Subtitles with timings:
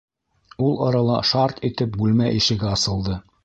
[0.67, 3.23] Ул арала шарт итеп бүлмә ишеге асылды.